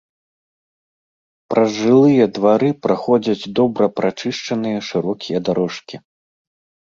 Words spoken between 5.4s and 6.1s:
дарожкі.